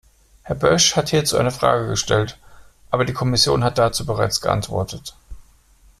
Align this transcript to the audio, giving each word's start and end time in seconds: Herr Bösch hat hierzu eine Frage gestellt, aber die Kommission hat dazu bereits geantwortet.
Herr 0.41 0.55
Bösch 0.55 0.95
hat 0.95 1.09
hierzu 1.09 1.37
eine 1.37 1.51
Frage 1.51 1.87
gestellt, 1.87 2.39
aber 2.89 3.05
die 3.05 3.13
Kommission 3.13 3.63
hat 3.63 3.77
dazu 3.77 4.03
bereits 4.03 4.41
geantwortet. 4.41 5.15